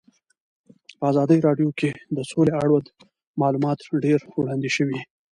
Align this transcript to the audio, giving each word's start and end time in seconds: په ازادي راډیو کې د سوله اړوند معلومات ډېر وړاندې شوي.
په 0.99 1.03
ازادي 1.11 1.37
راډیو 1.47 1.69
کې 1.79 1.89
د 2.15 2.19
سوله 2.31 2.51
اړوند 2.63 2.87
معلومات 3.41 3.79
ډېر 4.05 4.19
وړاندې 4.39 4.69
شوي. 4.77 4.99